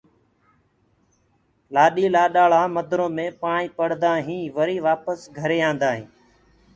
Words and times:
لآڏي 1.73 2.05
لآڏآ 2.15 2.61
مندرو 2.75 3.07
مي 3.15 3.27
پائينٚ 3.41 3.73
پڙدآ 3.77 4.11
هينٚ 4.27 4.51
وري 4.55 4.77
وآپس 4.85 5.19
گھري 5.39 5.59
آندآ 5.69 5.89
هينٚ 5.97 6.09